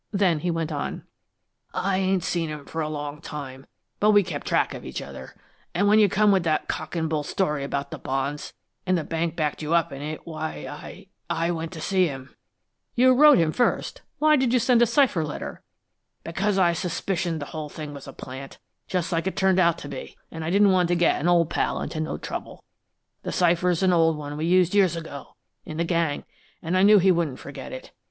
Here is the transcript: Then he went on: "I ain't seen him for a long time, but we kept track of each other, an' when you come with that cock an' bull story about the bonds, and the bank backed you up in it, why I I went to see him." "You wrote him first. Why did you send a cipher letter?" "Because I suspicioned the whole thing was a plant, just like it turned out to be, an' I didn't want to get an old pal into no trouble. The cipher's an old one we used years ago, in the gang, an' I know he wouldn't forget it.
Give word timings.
Then 0.11 0.39
he 0.39 0.49
went 0.49 0.71
on: 0.71 1.03
"I 1.75 1.99
ain't 1.99 2.23
seen 2.23 2.49
him 2.49 2.65
for 2.65 2.81
a 2.81 2.89
long 2.89 3.21
time, 3.21 3.67
but 3.99 4.09
we 4.09 4.23
kept 4.23 4.47
track 4.47 4.73
of 4.73 4.83
each 4.83 4.99
other, 4.99 5.35
an' 5.75 5.85
when 5.85 5.99
you 5.99 6.09
come 6.09 6.31
with 6.31 6.41
that 6.41 6.67
cock 6.67 6.95
an' 6.95 7.07
bull 7.07 7.21
story 7.21 7.63
about 7.63 7.91
the 7.91 7.99
bonds, 7.99 8.51
and 8.87 8.97
the 8.97 9.03
bank 9.03 9.35
backed 9.35 9.61
you 9.61 9.75
up 9.75 9.91
in 9.91 10.01
it, 10.01 10.21
why 10.25 10.65
I 10.67 11.07
I 11.29 11.51
went 11.51 11.71
to 11.73 11.81
see 11.81 12.07
him." 12.07 12.35
"You 12.95 13.13
wrote 13.13 13.37
him 13.37 13.51
first. 13.51 14.01
Why 14.17 14.35
did 14.35 14.51
you 14.53 14.57
send 14.57 14.81
a 14.81 14.87
cipher 14.87 15.23
letter?" 15.23 15.61
"Because 16.23 16.57
I 16.57 16.73
suspicioned 16.73 17.39
the 17.39 17.45
whole 17.53 17.69
thing 17.69 17.93
was 17.93 18.07
a 18.07 18.11
plant, 18.11 18.57
just 18.87 19.11
like 19.11 19.27
it 19.27 19.35
turned 19.37 19.59
out 19.59 19.77
to 19.77 19.87
be, 19.87 20.17
an' 20.31 20.41
I 20.41 20.49
didn't 20.49 20.71
want 20.71 20.87
to 20.87 20.95
get 20.95 21.21
an 21.21 21.27
old 21.27 21.51
pal 21.51 21.79
into 21.79 21.99
no 21.99 22.17
trouble. 22.17 22.63
The 23.21 23.31
cipher's 23.31 23.83
an 23.83 23.93
old 23.93 24.17
one 24.17 24.35
we 24.35 24.45
used 24.45 24.73
years 24.73 24.95
ago, 24.95 25.35
in 25.63 25.77
the 25.77 25.83
gang, 25.83 26.23
an' 26.63 26.75
I 26.75 26.81
know 26.81 26.97
he 26.97 27.11
wouldn't 27.11 27.37
forget 27.37 27.71
it. 27.71 27.91